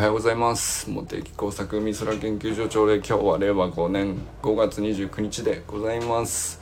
[0.00, 0.88] はようございます。
[0.90, 6.58] 茂木工作美空研究所長で今日は令和5年5月29日でございます。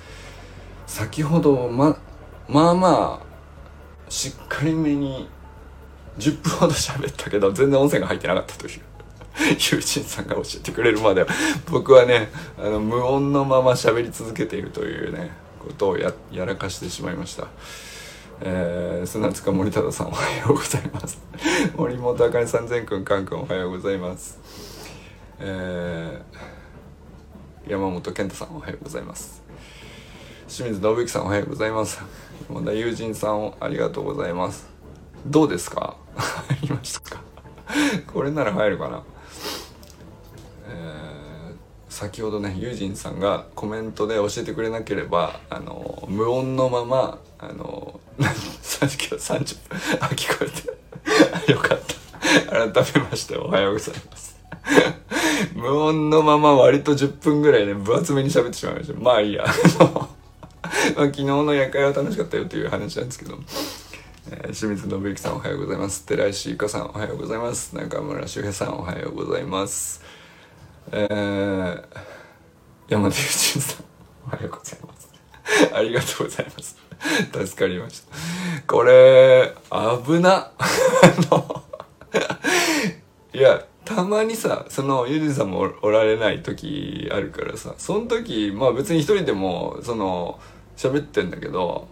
[0.89, 1.97] 先ほどま
[2.49, 5.29] まあまあしっかりめに
[6.19, 8.81] 10分ほど喋ったけど全然音声が入ってなかったという。
[9.57, 11.25] 友人さんが教えてくれるまで
[11.71, 15.31] 僕はねあの無音のまま喋り続けているというね
[15.61, 17.47] ことをやらかしてしまいました。
[18.41, 21.19] えー、砂塚森忠さんおはようございます。
[21.77, 24.39] 森本あかねさん善くんかんくんおはようございます。
[25.41, 29.43] えー、山本健太さんおはようございます。
[30.49, 32.01] 清水信之さんおはようございます。
[32.49, 34.69] 山田友人さんありがとうございます。
[35.27, 35.97] どうですか？
[36.17, 37.23] 入りましたか？
[38.07, 39.03] これなら入るかな？
[40.69, 47.99] えー、先ほどねユージンさんがコメントで教えてくれなければあの無音のままあの
[48.63, 49.79] さっきは30分。
[50.01, 52.73] あ聞こえてよかった。
[52.73, 54.39] 改めましておはようございます。
[55.55, 59.01] 無音のまま割と10分ぐらいね分厚めに喋ってしまいました。
[59.01, 63.39] まあいいや、 昨日の夜会は楽しかったよという話なんですけど、
[64.31, 66.05] えー、清水信之さんおはようございます。
[66.05, 67.75] 寺石ゆかさんおはようございます。
[67.75, 70.03] 中村修平さんおはようございます。
[70.93, 71.83] えー、
[72.89, 73.85] 山田友人さん
[74.27, 75.09] おはようございます。
[75.75, 76.88] ありがとうございます。
[77.33, 78.17] 助かりました。
[78.67, 80.51] これ危な。
[83.33, 90.39] いやたまにさそのゆりさんもおられない時あるからさその時まあ別に一人でもその
[90.77, 91.89] 喋ってんだけど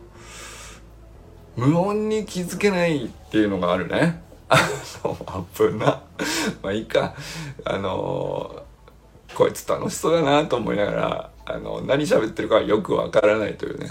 [1.56, 4.22] 無音に気づけないっていうのがあるね。
[4.48, 4.58] あ
[5.02, 6.02] の危な。
[6.62, 7.14] まあいいか。
[7.64, 8.62] あの
[9.34, 13.90] こいつ楽しそうだなと思いながらあの何喋ってるかよくわからないというね。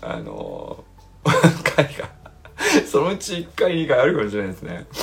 [0.00, 0.84] あの
[1.74, 2.08] 回が
[2.86, 4.86] そのうち1回があるかもしれないですね。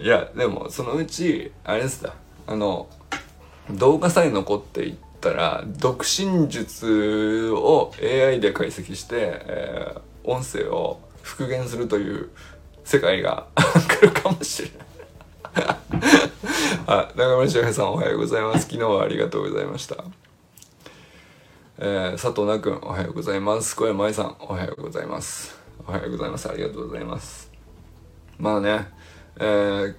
[0.00, 2.14] いやでもそのうちあれですだ。
[2.46, 2.88] あの
[3.70, 12.30] 動画さえ残っていったら独身術を AI で解析して、えー、音声を復元するという
[12.84, 13.48] 世界が
[13.88, 14.86] 来るかもしれない。
[16.88, 18.66] あ中村翔平さんおはようございます。
[18.66, 20.04] 昨日はありがとうございました。
[21.78, 23.76] えー、佐藤奈くんおはようございます。
[23.76, 25.60] 小山愛さんおはようございます。
[25.86, 26.48] おはようございます。
[26.48, 27.52] ありがとうございます。
[28.38, 28.88] まあね
[29.38, 29.94] えー、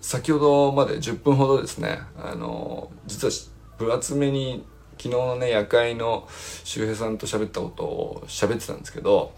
[0.00, 3.32] 先ほどまで10分ほどですねあの実は
[3.78, 4.64] 分厚めに
[4.98, 6.26] 昨日のね夜会の
[6.64, 9.32] 周平さんと喋ったことを喋ってたんですけど、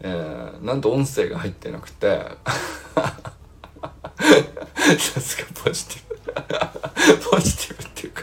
[0.00, 2.26] えー、なんと音声が入ってなくて
[4.98, 6.10] さすがポジティブ。
[7.30, 8.22] ポジティブっていうか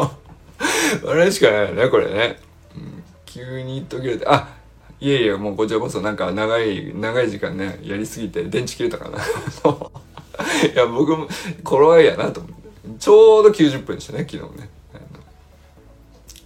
[0.00, 0.25] もう
[1.04, 2.38] 笑いしかないよねこれね、
[2.74, 4.26] うん、急に途切れて。
[4.26, 4.56] あ
[4.98, 9.18] いやいやもうこちらこそなんか長い長い時間ねやりすぎて電池切れたかな。
[10.72, 11.28] いや僕も
[11.62, 12.56] 頃合いやなと思って。
[12.98, 14.70] ちょうど90分でしたね昨日ね。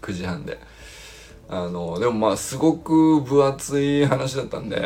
[0.02, 0.58] 9時半で。
[1.48, 4.80] あのでもまあすごく分厚い話だったんで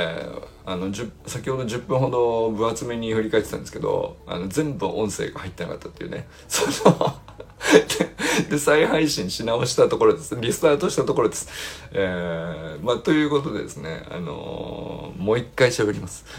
[0.65, 0.91] あの
[1.27, 6.27] 先ほど10分ほど分厚めに振り返ってたんですけどあの全部音声が入ってなかったっていうね。
[6.49, 7.15] その
[8.50, 10.37] で再配信し直したところです。
[10.41, 11.48] リスタートしたところです。
[11.92, 16.25] えー、まあということでですねあのー、もう一回喋ります。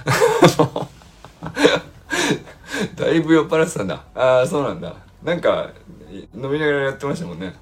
[2.95, 4.03] だいぶ酔っ払ってたんだ。
[4.13, 4.93] ああそうなんだ。
[5.23, 5.69] なんか
[6.11, 7.55] 飲みながらやってましたもんね。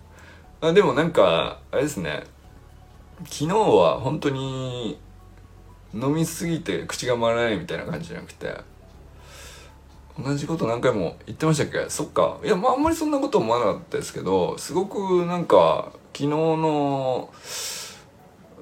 [0.61, 2.23] あでもなんかあれですね。
[3.25, 4.99] 昨日は本当に
[5.93, 8.53] 飲みすぎて口が回らないみたいな感じじゃなくて
[10.21, 11.89] 同じこと何回も言ってましたっけ？
[11.89, 12.37] そっか。
[12.43, 17.29] いやまああんまりそんなこと思わなかったですけどすごくなんか昨日の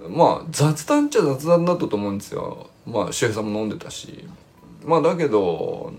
[0.09, 2.69] まあ雑談っちゃ雑談だったと思うんですよ。
[2.85, 4.27] まあ周平さんも飲んでたし。
[4.85, 5.93] まあだけど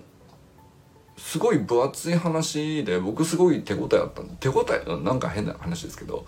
[1.18, 5.04] すごい分厚い話で僕すごい手応えあったんで手応え？
[5.04, 6.24] なんか変な話ですけど。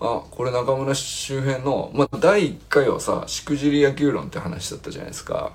[0.00, 5.50] あこれ中村周辺の、まあ、第1回はさしくじり野球論って話だったじゃないですか。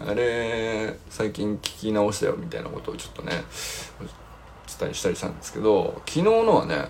[0.00, 3.44] あれ最近聞き直したよみたいなことをちょっとね
[4.78, 6.86] 伝えしたりしたんですけど昨日のはね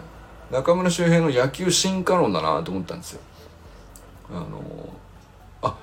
[0.51, 3.21] 中村周平の野球進化論だなと思ったんですよ。
[4.31, 4.63] あの
[5.63, 5.77] あ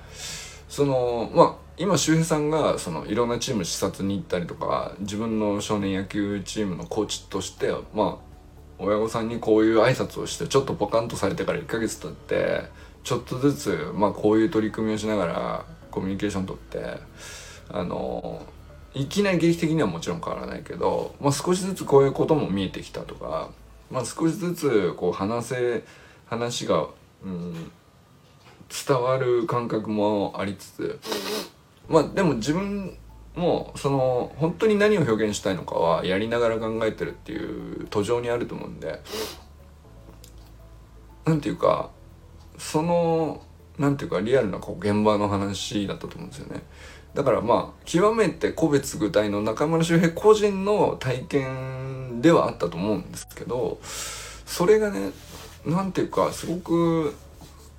[0.70, 8.32] そのまあ今周平さんがそのいろんなチーム視察に行ったりとか自分の少年野球チームのコーチとしてまあ
[8.80, 12.64] 親御さんにこういう挨拶をしてちょっとポカンとされてから1ヶ月経って
[13.04, 16.98] ちょっとずつ、まあ、こういう取り組みをしながらコミュニケーション取って
[17.70, 18.42] あの
[18.94, 23.50] いきなり劇的にはもちろん変わらないけど、まあ、少しずつこういうことも見えてきたとか、
[23.90, 25.84] まあ、少しずつこう話せ
[26.26, 26.88] 話が、
[27.24, 27.72] うん、
[28.88, 31.00] 伝わる感覚もありつつ
[31.88, 32.98] まあでも自分
[33.36, 39.02] もうその本当に何を表現したいのかはやりながら考えてるっていう途上にあると思うんで
[41.26, 41.90] なんていうか
[42.58, 43.42] その
[43.82, 46.62] なんていうかリアルなこう現場の話だったと思うんですよね。
[47.16, 55.10] だからまあ極めて個別具体の中村周平個人の体験ではあったと思うんですけどそれがね
[55.66, 57.16] なんていうかすごく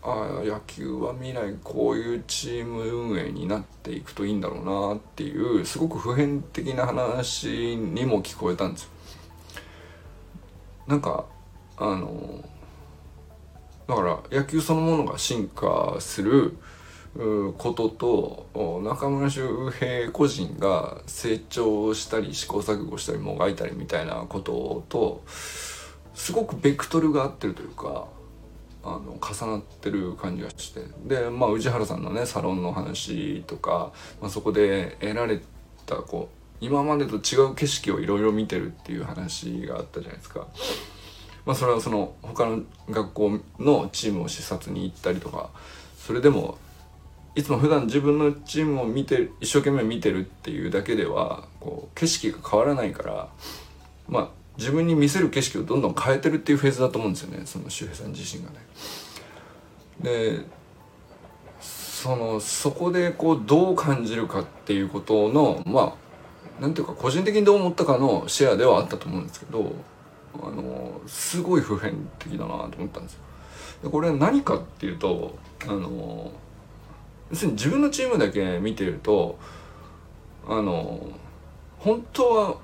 [0.02, 8.90] あ野球は未来こういうチーム運営になっていくといいんだろうなっていうすごく普遍的な話にも聞こえたんですよ。
[10.88, 11.24] なんか
[11.78, 12.44] あの
[13.88, 16.56] だから野球そのものが進化する
[17.58, 28.06] ことと中村周平個人が成長したり試行錯誤したりもがいたりみたいなこととすごくベクトルが合ってるというか
[28.84, 35.40] あの重なってる感じがしてでまあ宇治原さんのねサロンの話とか、まあ、そこで得られ
[35.86, 40.46] たこう今までと違う景色をいろいろ見てるっていう話があったじゃないですか。
[41.44, 45.50] まあ、それはその他の学校のチームを視察に行ったりとか
[45.98, 46.58] それでも
[47.34, 53.28] いつも普段自分のチームを見て一生懸命見てるっていうだけではこう景色が変わらないから
[54.08, 54.28] まあ
[54.58, 58.56] 自分に見せる景色をどんどん変えてるっていうフェーズだと思うんですよねその周平さん自身がね。
[60.00, 60.44] で
[61.60, 65.96] そのそこでこうどう感じるかっていうことのま
[66.58, 69.72] あなんていうか個人的にどう思ったかのシェアではあったと思うんですけど
[70.40, 73.20] あのすごい普遍的だなと思ったんですよ。
[73.82, 76.30] でこれは何かっていうとあの
[77.30, 79.38] 要するに自分のチームだけ見てると
[80.46, 81.08] あの
[81.78, 82.56] 本当は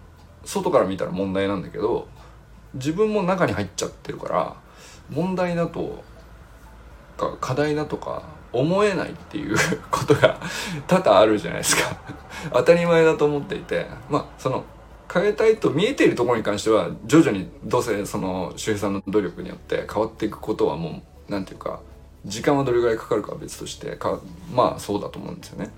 [0.44, 2.08] 外から見たら問題なんだけど
[2.74, 4.56] 自分も中に入っちゃってるから
[5.10, 6.02] 問題だと
[7.16, 8.22] か課題だとか
[8.52, 9.56] 思えないっていう
[9.90, 10.38] ことが
[10.86, 11.96] 多々あるじゃないですか
[12.52, 14.64] 当たり前だと思っていてまあその
[15.12, 21.80] 変えたいと見えているところに関しては徐々にどうせその周平さんの努力によって変わっていくことはもう何て言うか
[22.24, 24.20] 時間はどれぐらいかかるかは別としてか
[24.52, 25.70] まあそうだと思うんですよね。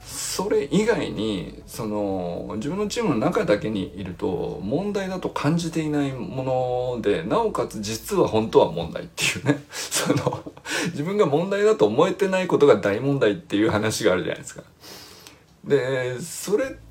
[0.00, 10.52] それ以外にその自分のチームの中だけにいると問題だと感じていないものでなおかつ実は本当は問題っていうね その
[10.92, 14.62] 自分が問題だと思えてないことが大問題っていう話があるじゃないですか。
[15.64, 16.87] でそれって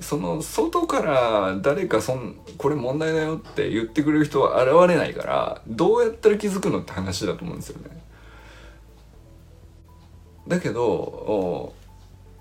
[0.00, 7.98] その外から誰かそんこれ問題だよって言ってくれる人は現れないからどうやったら気づくのって話だと思うんですよね。
[10.46, 11.74] だけど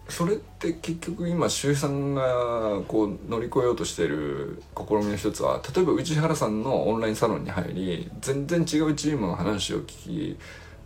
[0.09, 10.37] それって結局今周さんがこう乗り越えようとしてる試みの一つは例えば内原さんのオンラインサロンに入り全然違うチームの話を聞き、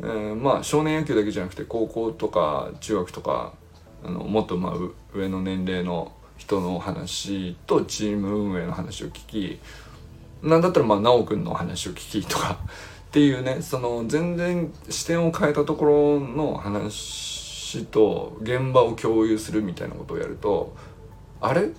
[0.02, 3.54] えー、まあ少年野球だけじゃなくて高校とか中学とか
[4.04, 4.74] あのもっとまあ
[5.14, 9.60] 上の年齢の人のお話とチーム運営の話を聞き
[10.42, 12.58] なんだったらまあ修くんの話を聞きとか
[13.10, 20.76] っていうねその全然視点を変えたところの話と現場を共有するみたいなことをやると
[21.40, 21.70] あれ？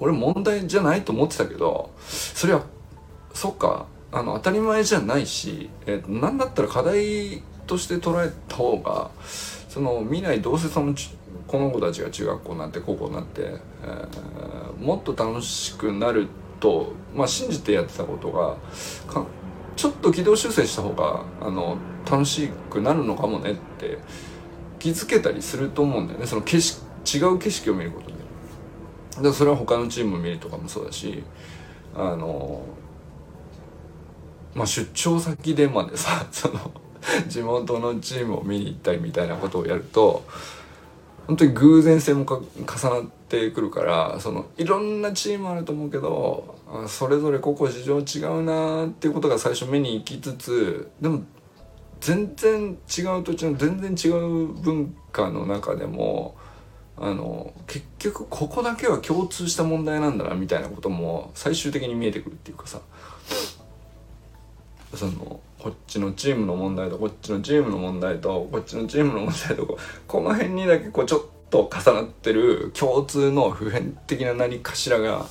[0.00, 2.64] 俺問題じゃないと思ってたけどそれは
[3.32, 9.10] そっかあの当たり前じゃないし、えー、何だったら課題として捉えた方が
[9.68, 10.94] その未来どうせその
[11.46, 16.28] この子たちが中学校になって高校になって、えー、もっと楽しくなる
[16.60, 18.56] と、まあ、信じてやってたことが
[19.76, 21.76] ちょっと軌道修正した方があの
[22.10, 23.98] 楽しくなるのかもねって
[24.78, 26.26] 気づけたりすると思うんだよね。
[26.26, 28.14] その景色違う景色を見ることで。
[29.16, 31.22] だからそれは他のチームを見るとかもそうだし
[31.94, 32.62] あの
[34.54, 36.72] まあ出張先でまでさその
[37.28, 40.24] 地元のチームを見に行ったりみたいなことをやると
[41.26, 51.22] 本当に偶然性も重なってくるからそのいろんなチームあると思うけどそれぞれ個々事情違うなっていうことが最初目に行きつつでも
[52.00, 56.36] 全然違う土地の全然違う文化の中でも
[56.96, 62.80] あの結局ここだけは共通した問題なんだなみたいなことも最終的に見えてくるっていうかさ。
[64.96, 75.24] そのこっちのチームの問題とこっちのチームの問題とこっちのチームの問題とこの辺にだけこうちょっと重なってる共通の普遍的な何かしらが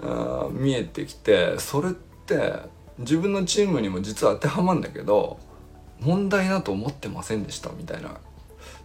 [0.00, 2.52] あ見えてきてそれって
[3.00, 5.40] 自分のチームにも実は当てはまるんだけど
[5.98, 8.20] 問題だと思ってませんでしたみたいな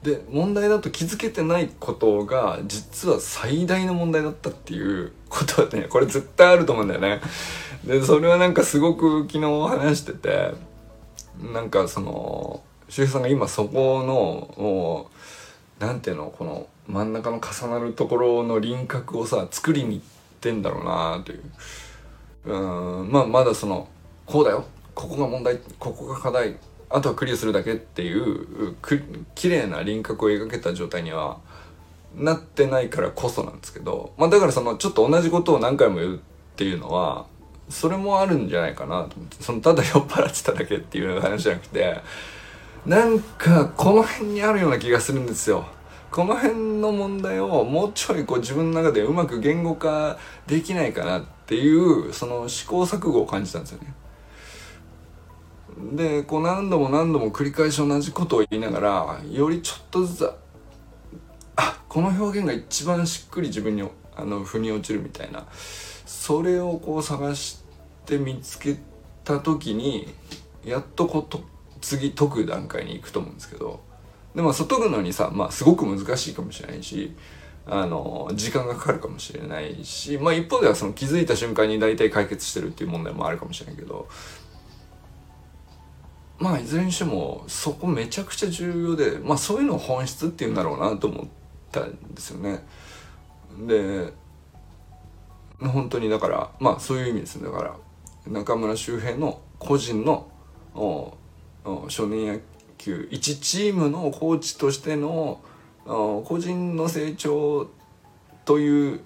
[0.04, 7.22] で問題だと気づけてないことが実は最大の問題だったっていうことはねこれ絶対あると思うんだよね。
[7.84, 10.54] でそれはなんかすごく昨日話してて
[11.54, 15.10] なんかその周平さんが今そこのも
[15.80, 20.02] うなんていうのこの真ん中の重なるところの輪郭をさ作りにいっ
[20.40, 21.42] てんだろうなという。
[22.46, 23.88] うんまあまだその
[24.26, 24.66] こうだよ。
[24.96, 26.56] ここが問題ここが課題。
[26.90, 29.02] あとはクリアするだけっていうく
[29.36, 31.40] 綺麗な輪郭を描けた状態には
[32.16, 36.20] なってないからこそなんですけど、まあ、だからそのちょっと同じことを何回も言うっ
[36.56, 37.26] ていうのは
[37.70, 42.02] それもあるんじゃないかなと思ってそのただ酔っ払ってただけっていう話じゃなくて
[42.86, 45.66] なんかこの辺にあるような気がするんですよ。
[46.10, 50.18] この辺の問題をもうちょいこう自分の中でうまく言語化
[50.48, 53.94] できないかなっていうその試行錯誤を感じたんですよね。
[55.94, 60.32] でこう何度も何度も繰り返し同じことを言いながらよりちょっとずつ
[61.56, 65.46] あこの表現が一番しっくり自分にあの腑に落ちるみたいな
[66.06, 67.64] それをこう探し
[68.06, 68.78] て見つけ
[69.24, 70.08] た時に
[70.66, 71.44] やっとこと
[71.82, 73.82] 次解く段階に行くと思うんですけど
[74.36, 77.16] でも解くのにさ、まあ、すごく難しいかもしれないし
[77.66, 84.08] あの時間がかかるかもしれないし、まあ、一方ではその気づいた瞬間に大体解決してるっていう問題もあるかもしれないけど
[86.40, 91.28] まあいずれにしてもそこめちゃくちゃ重要で、まあ、そういうのを本質っていうんだろうなと思っ
[91.72, 92.64] たんですよね。
[93.66, 94.14] で
[95.60, 97.76] 本当にだからまあそういう意味ですねだから
[98.28, 100.28] 中村周平の個人の
[101.90, 102.40] 少年野
[102.78, 105.42] 球1チームのコーチとしての
[105.86, 107.68] 個人の成長
[108.46, 109.00] という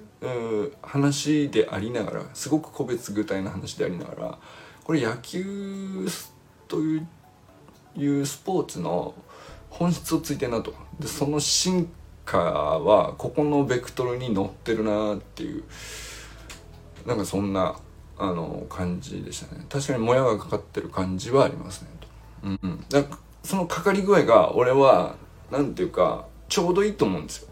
[0.82, 4.38] 話でありながらすごく個別具体の話でありながら
[4.84, 6.08] これ野球
[6.68, 7.08] という
[7.96, 9.14] いうスポーツの
[9.70, 10.74] 本質をついてるなと。
[11.00, 11.90] でその進
[12.26, 15.64] 化はここのベクトルに乗ってるなっていう
[17.06, 17.76] なんかそんな
[18.18, 19.66] あの感じでしたね。
[19.70, 21.90] 確かにもやがかかってる感じはありますね。
[22.00, 22.08] と、
[22.44, 23.04] うんうん、だ
[23.44, 25.16] そのかかり具合が俺は
[25.52, 27.48] 何ていうかちょうどいいと思うんですよ。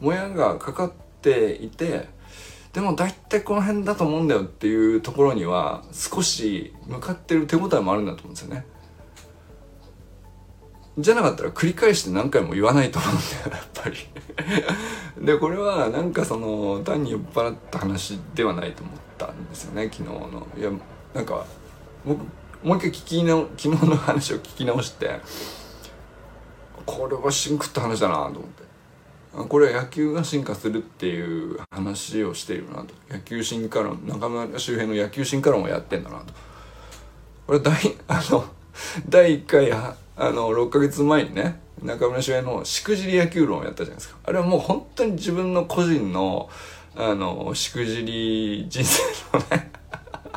[0.00, 2.08] もやがかかっていて
[2.72, 8.64] でも大体この辺だと思うんだよっていうところには少し向かってる手応えもあるんだと思うんですよね。
[10.98, 13.96] じゃなかったら繰り返して何回も言わないと思うんだよやっぱり。
[15.24, 20.46] でこれはなんかその単に酔っ払った話ではないと思ったんですよね昨日の。
[20.58, 20.70] いや
[21.14, 21.46] なんか
[22.04, 22.18] 僕
[22.62, 25.20] もう一回聞き直 昨日の話を聞き直して
[26.84, 28.62] これはシンクった話だなと思って。
[29.48, 32.92] これは野球が進化するっていう話をしているなと。
[33.08, 36.34] 野球進化論中村周辺の野球進化論をやってんだなと。
[37.46, 38.44] これ大あの
[39.08, 39.72] 第1回
[40.16, 44.16] あの6ヶ月前にね中村周平のしくじり野球論をやったじゃないですか。
[44.24, 46.48] あれはもう本当に自分の個人の
[46.94, 49.02] あのしくじり人生
[49.32, 49.72] のね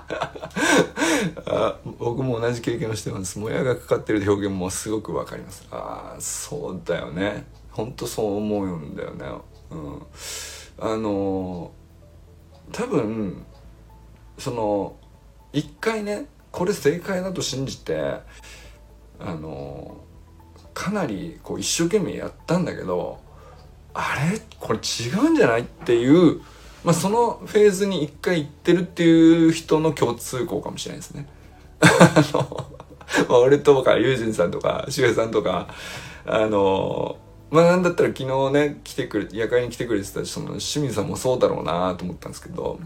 [1.45, 3.37] あ僕も同じ経験をしてます。
[3.37, 5.67] もやがかかってる表現もすごくわかります。
[5.71, 7.45] ああそうだよね。
[7.71, 9.25] ほんとそう思うんだよね。
[9.71, 10.01] うん。
[10.79, 11.71] あの
[12.71, 13.45] 多分
[14.37, 14.95] その
[15.53, 18.19] 一回ねこれ正解だと信じて
[19.19, 19.97] あの
[20.73, 23.19] かなりこう一生懸命やったんだけど
[23.93, 24.41] あれ？
[24.59, 25.61] これ違うんじゃない？
[25.61, 26.41] っていう、
[26.83, 31.27] まあ、そのフェーズに一回行ってるっていう人の共通項かもしれないですね。
[31.81, 32.67] あの、
[33.29, 35.69] まあ、俺とかユージンさんとかシュさんとか
[36.25, 37.17] あの
[37.51, 42.79] まあなんだったら昨日ね来てくれ夜会に来てくれてたその清水さんもそうだろうなと思ったんですけど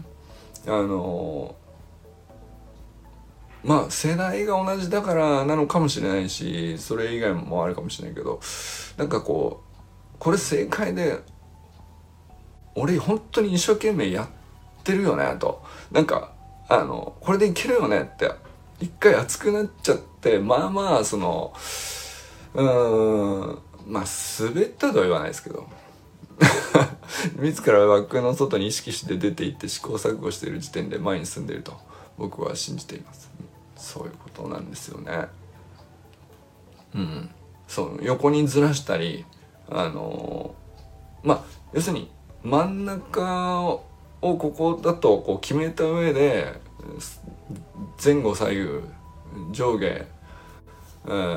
[0.66, 1.56] あの
[3.64, 8.40] まあ世代が同じだからなのかもしれないしそれ以外もあるかもしれないけど
[8.96, 11.18] なんかこうこれ正解で
[12.74, 16.32] 俺本当に一生懸命やってるよねとなんか
[16.68, 18.30] あのこれでいけるよねって
[18.80, 21.52] 一回熱くなっちゃってまあまあその
[22.54, 24.04] うーんまあ
[24.40, 25.66] 滑ったとは言わないですけど
[27.38, 31.76] 自ら枠の外に意識して出ていって試行錯誤している時点で前に進んでいると
[32.16, 33.30] 僕は信じています。
[33.80, 35.26] そういうことなんですよね
[36.94, 37.30] うん
[37.66, 39.24] そう横にずらしたり
[39.70, 40.54] あの
[41.22, 42.10] まあ要するに
[42.42, 43.84] 真ん中を
[44.20, 46.60] ここだとこう決めた上で
[48.02, 48.68] 前後左右
[49.52, 50.06] 上下、え、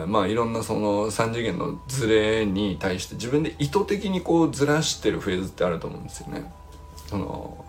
[0.07, 6.51] まあいろんなその3次元のズレに対して自分で意図的にこうずらしてるフェーズってあると思うんですよね。
[7.07, 7.65] その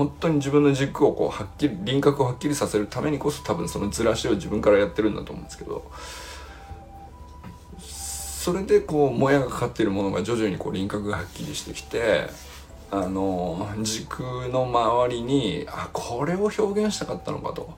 [0.00, 5.90] 本当に自分の軸をこうはっきり輪郭をはっきりさせるためにこそ多分そのずらしを自分からやってるんだと思うんですけど
[7.78, 12.30] それでこうもやがかかっているものが徐々にこう輪郭がはっきりしてきて
[12.90, 17.70] あの軸の周りにあこれを表現したかったのかと。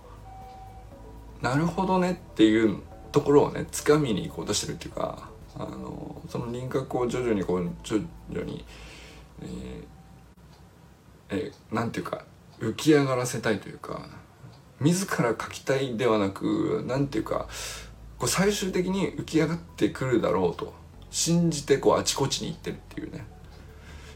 [1.41, 2.79] なるほどねっていう
[3.11, 8.64] ところをね掴みに行こうとしてるっていうかあのその輪郭を徐々にこう徐々に、
[9.43, 9.85] えー、
[11.33, 12.25] えー、ていうか
[12.61, 14.09] 浮き上がらせたいというか
[14.81, 17.49] 自ら描きたいではなくなんていうか
[18.19, 20.75] こう最終的に浮き上がってくるだろうと
[21.11, 23.27] 信じてこうあちこちに行ってるっていうね。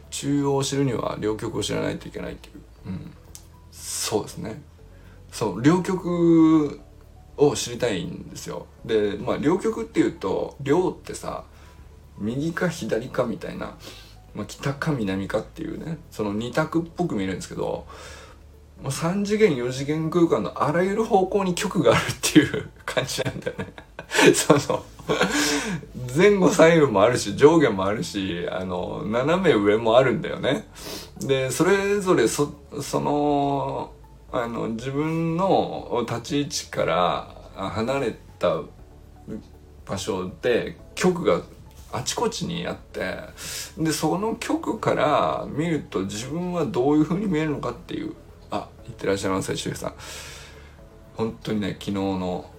[0.09, 3.11] 中央を知るには両極を知らないといけないっていう、うん、
[3.71, 4.61] そうですね。
[5.31, 6.79] そう両極
[7.35, 8.65] を知りたいんですよ。
[8.85, 11.43] でまあ両極っていうと両ってさ
[12.17, 13.77] 右か左かみたいな、
[14.37, 17.87] まあ、北か南かっていうねその二択っぽく見えるんですけど
[18.81, 23.73] もう3次元4次元空間のあらゆる方向に極があるっていう 感じなんだよね。
[24.33, 24.85] その
[26.15, 30.67] 前後左右もあるし上下もあるしあの斜め上もあるんだよね。
[31.19, 33.91] でそれぞれそその
[34.31, 38.61] あの自分の立ち位置から離れた
[39.85, 41.41] 場所で局が
[41.91, 43.17] あちこちにあって
[43.77, 48.13] でその局から見ると自分はどういう風に見えるのかっていう
[48.51, 49.93] あいってらっしゃいませ周平さん。
[51.15, 52.49] 本当にね昨日の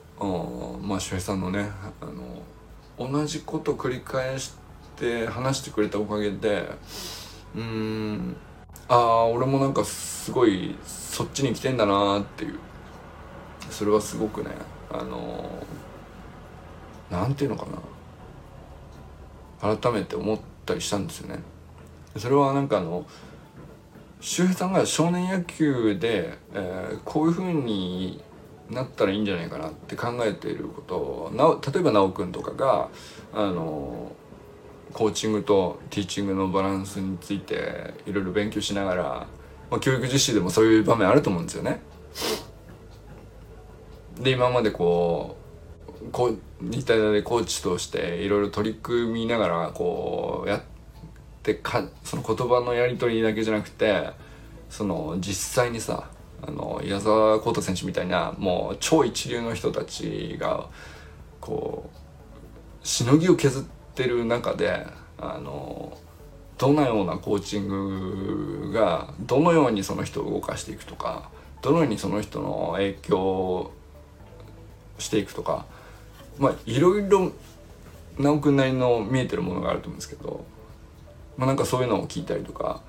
[0.83, 1.71] まあ周平さんのね
[2.01, 4.55] あの同じこと繰り返し
[4.97, 6.69] て話してくれたおかげで
[7.55, 8.37] うん
[8.89, 12.59] ああ俺もなんかすごいそっちに来てんだなっていう。
[13.71, 14.51] それはすごくね
[14.91, 15.45] あの
[17.11, 17.73] なんていうのかな。
[19.61, 21.41] 改めて思ったりしたんですよね
[22.17, 23.07] それはなんかあの
[24.21, 28.23] 周平さんが少年野球で、えー、こういうふうに
[28.71, 32.88] なったらいいんじゃないかなって考えていることをな例えば修くんとかが
[33.33, 34.12] あの
[34.93, 39.05] コーチングとティーチングのバランスについていろいろ勉強しながら、
[39.71, 41.81] まあ、教育実習でもそういう場面あると思うんですよね。
[44.21, 45.37] で今までこ
[46.03, 50.62] うこう日体大でコーチとしていろいろ取り組みながらこうやっ
[51.42, 54.11] てかその言葉のやり取りだけじゃなくて
[54.68, 56.11] その実際にさ
[56.42, 60.68] あの矢沢浩太選手みたいなもう超一流の人たちが
[61.40, 63.62] こうしのぎを削っ
[63.94, 64.87] てる中で
[65.18, 65.97] あの
[66.59, 71.31] どのようなコーチングがどのようにその人を動かしていくとか
[71.62, 73.73] どのようにその人の影響を
[74.99, 75.66] していくとか
[76.38, 77.33] まあいろいろ
[78.18, 80.44] 直くんなりの見えてるものがあると思うんですけど、
[81.37, 82.83] まあ、なんかそういうのを聞いたりとか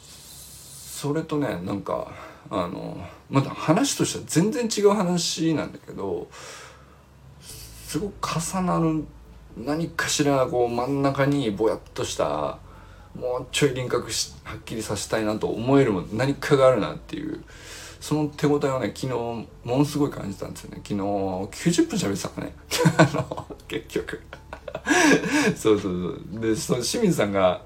[0.00, 2.10] それとねなんか
[2.50, 2.98] あの
[3.30, 6.28] まだ話としては全然違う話なんだけど
[7.40, 9.04] すごく重なる
[9.56, 12.58] 何かしらこう真ん中にぼやっとした
[13.14, 17.42] もうちょい輪郭しはっきりさせたいなと思えるも何かがあるなっていう
[18.06, 20.76] その手応えをね昨日ものすごい感じたんですよね。
[20.76, 22.54] 昨日90分喋ってたかね。
[22.98, 24.20] あの結局。
[25.58, 26.40] そうそうそう。
[26.40, 27.62] でその清水さんが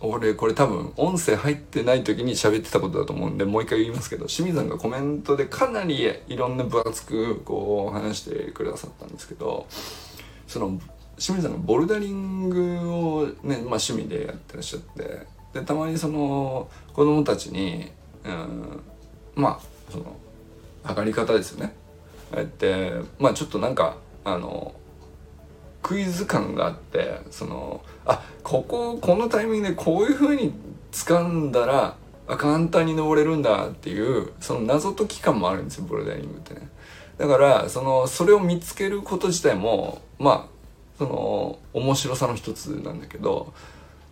[0.00, 9.66] 俺これ多分音声入ってない時に喋ってたことだと思うんでもう一回言いますけど清水さんがコメントでかなりいろんな分厚くこう話してくださったんですけど
[10.46, 10.80] その
[11.18, 17.90] 清水さんがボルダリングをね、まあ、趣味でやってらっしゃってでたまにその子供たちに、
[18.24, 18.82] うん、
[19.34, 20.16] まあその
[20.86, 21.74] 上がり方ですよね。
[22.34, 24.74] やってまあちょっとなんかあの
[25.82, 30.52] クイズ感があってそのあこここのタイミングでこういう風に
[30.92, 31.96] 掴んだら
[32.28, 36.68] あ簡単に登れるんだっていうその謎解き感もあるんですよボルダリングってね。
[37.18, 40.60] だからそのそれを見つけること自体もまあ
[40.98, 43.52] その面白さの一つなんだけど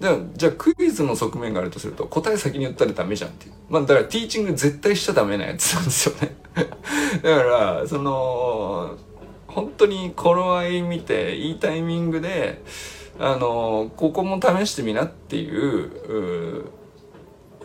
[0.00, 3.52] じゃあじゃあクイズの側面があるとすると答え先に言ったらダメじゃんっていう。
[3.68, 6.36] まあだからティーチング絶対しちゃダメなやつなんですよね。
[7.22, 8.96] だからその
[9.48, 12.62] 本当に頃合い見ていいタイミングで
[13.18, 15.90] あのここも試してみなっていう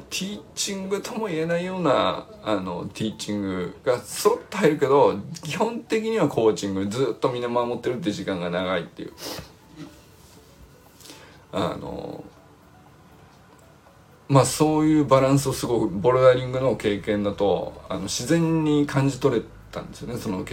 [0.10, 9.14] ティーチングとも言えないようなあのティーチングが揃って入るけど基本的にはコーチングずっとみんな守ってるって時間が長いっていう。
[11.54, 12.24] あの
[14.28, 20.46] まあそういうバランスをすごくボルダリングの経験だとあの自然に感じ取れたんですよねその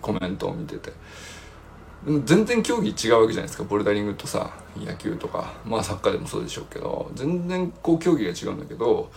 [0.00, 0.92] コメントを見てて。
[2.26, 9.10] 全然競技違うわけじゃないですかボルダリングとさ野球とかまあサッカーでもそうでしょうけど全然こう競技が違うんだけど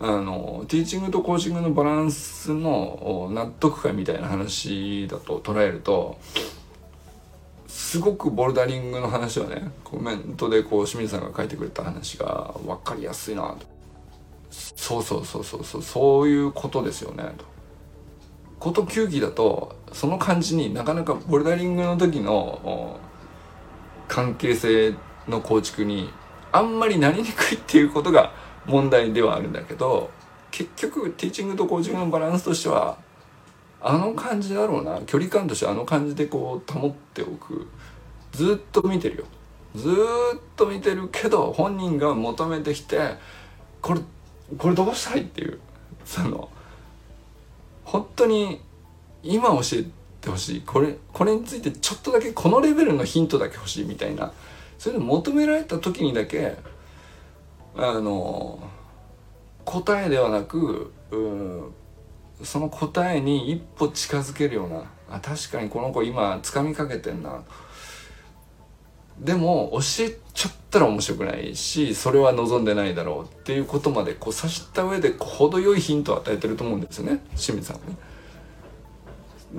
[0.00, 6.18] あのティーチングとコーチングのバランスの納得感みたいな話だと捉えると
[7.74, 13.66] すごくボルダリングの話はねコメントでこう清水さんが書いてくれた話が分かりやすいなと。
[14.48, 15.82] そうそうそうそうそう。
[15.82, 17.24] そういうことですよね。
[17.36, 17.44] と
[18.60, 23.00] こと球技だとその感じになかなかボルダリングの時の
[24.06, 24.94] 関係性
[25.26, 26.10] の構築に
[26.52, 28.32] あんまりなりにくいっていうことが
[28.66, 30.10] 問題ではあるんだけど
[30.52, 32.98] 結局ティーチングとコーチングのバランスとしては
[33.86, 35.02] あの感じだろうな。
[35.02, 37.68] 距離感としてあの感じでこう保っておく。
[38.32, 39.24] ずっと見てるよ。
[39.76, 39.94] ずっ
[40.56, 43.16] と見てるけど本人が求めてきて
[43.82, 44.00] これ
[44.56, 45.60] これどうしたいっていう。
[46.06, 46.48] その
[47.84, 48.60] 本当に
[49.22, 49.84] 今教え
[50.22, 50.60] てほしい。
[50.62, 54.32] これこれについてちょっとだけこのレベルのヒントだけ欲しいみたいな。
[54.78, 56.56] それで求められた時にだけ
[57.76, 58.58] あの
[59.66, 60.90] 答えではなく
[62.44, 67.42] その答えに一歩近づけるようなあ確かにこの子今つかみかけてんな
[69.18, 77.96] でも教えちゃったら面白くないしそれは望んでないだろうっていうことまでこう察した上で程よいヒントを与えてると思うんですよね清水さんはね。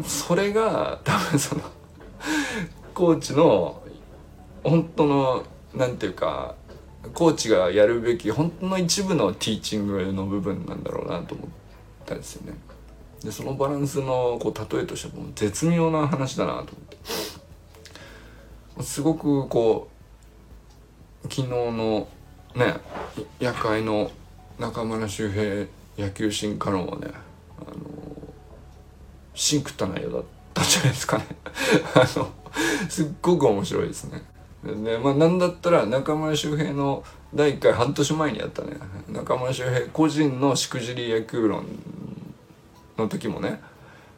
[0.04, 1.62] それが多分その
[2.93, 3.82] コーチの
[4.63, 5.43] 本当の
[5.74, 6.56] なんていうか
[7.13, 11.48] コーチがやるべき本当の一部のティーチングの部分なんだろうなと思っ
[12.06, 12.58] たんですよね。
[13.26, 16.98] でそのバランスのこう例えとしても絶妙な話だなと思って。
[18.84, 19.90] すごくこ
[21.24, 22.08] う昨日の
[22.56, 22.76] ね
[23.40, 24.12] 夜会の
[24.60, 25.66] 中村周平
[25.98, 27.08] 野球進化論はね
[27.60, 27.76] あの
[29.34, 31.26] シンクった内容だったんじゃないですかね。
[31.96, 32.30] あの
[32.88, 34.24] すっごく面白いですね。
[34.64, 38.78] でまあなんだったら中村周平の第1回半年前にやったね。
[39.10, 41.66] 中村周平個人のしくじり野球論
[42.97, 43.62] の時もね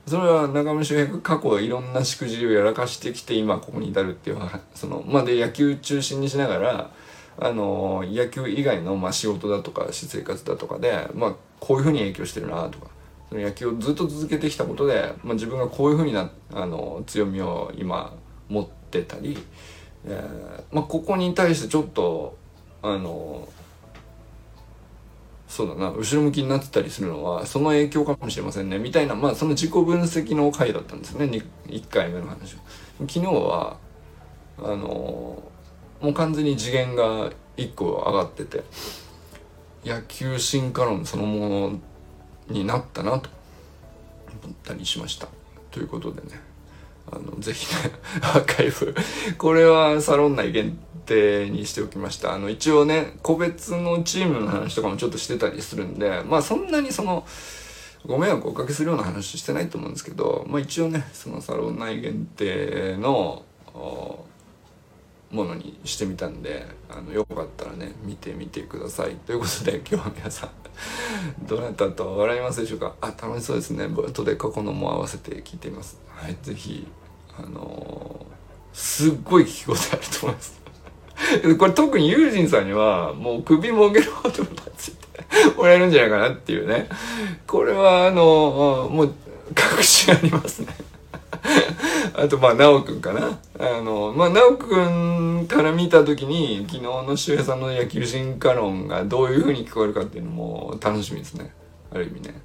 [0.08, 4.38] それは中村周平が過去いろんなしくじりをやらかしてきて今ここに至るっていう
[4.74, 6.92] そのまあで野球中心にしながら
[7.40, 12.88] あの野球以外のまあ仕事だとか私生活だとかでまあこういうふうに影響してるなとか
[13.30, 18.16] その野球をずっと続けてきたことで、まあ、自分がこういうふうになあの強みを今
[18.48, 19.38] 持ってたり、
[20.06, 22.38] えーまあ、ここに対してちょっと
[22.82, 23.48] あの
[25.48, 25.92] そうだな。
[25.92, 28.80] 後ろ向きになってたりするのはその影響かもしれませんね。
[28.80, 31.42] みたいなまあその自己分析の回だったんですよね。
[31.68, 32.62] 1回目の話は。
[33.00, 33.78] 昨日は
[34.60, 34.78] あの
[36.02, 38.64] もう完全に次元が1個上がってて
[39.86, 41.80] 野球進化論そのもの
[42.50, 43.30] になったなと
[44.44, 45.28] 思ったりしました。
[45.72, 46.42] ということでね。
[47.10, 48.94] あのぜひね アーカイブ。
[49.38, 52.34] これはサロン内限定にしておきました。
[52.34, 57.26] あの一応ね個別のチームの話とかもちょっとしてたりするんでまあそんなにその
[58.06, 63.44] ご迷惑をおかけするような話してないと思うんですけど、まあ、一応ねそのサロン内限定の
[65.32, 69.16] ものにしてみたんであのよかったらね見てみてください。
[69.16, 70.50] ということで今日は皆さん
[71.46, 72.96] どなたと笑いますでしょうか？
[73.02, 73.88] あ楽しそうですね。
[73.88, 76.00] 後で過去のも合わせて聞いてみます。
[76.16, 76.88] はい是非
[77.38, 80.57] あのー、すっごい聞き応えあると思います。
[81.58, 84.44] これ特にユージンさんにはもう首もげるほど
[84.78, 86.88] ついてもらえるんじゃないかなっていうね。
[87.46, 89.14] これはあのもう
[89.54, 90.68] 確信ありますね。
[92.16, 93.40] あとまあ直くんかな。
[93.60, 101.54] あのまあ直くんから見た時に昨日の周平さんの野球進化論がどういうふうに聞こえるかっていうのも楽しみですね。
[101.92, 102.42] ある意味ね。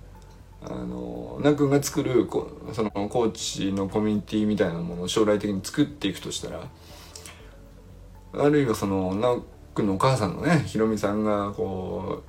[0.64, 6.60] あの直くんが作るこそのコーチのコミュニティみたいなものを将来的に作っていくとしたら
[8.34, 12.22] あるいはその直くんのお母さんのねひろみさんがこ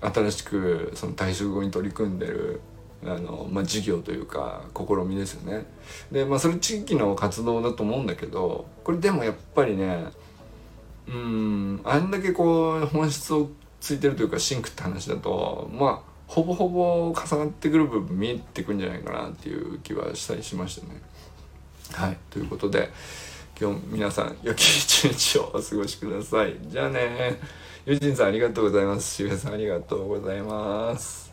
[0.00, 2.60] う新しくその退職後に取り組んでる
[3.04, 5.66] あの、まあ、事業というか試みですよね。
[6.10, 10.06] でまあそれ地域の活動だと思うんだけどこれでもやっぱりね
[11.08, 21.02] うんあんだけこう本質をついてるというかシンクって話だとまあほぼほぼ重なってくる部分見えてくんじゃないかなっていう気はしたりしましたね。
[21.92, 22.90] はいということで
[23.62, 26.56] 今日皆さん良き一日をお過ごしください。
[26.66, 27.38] じゃあね。
[27.86, 29.14] ユジンさんありがとうございます。
[29.14, 31.32] 渋谷さんありがとうございます。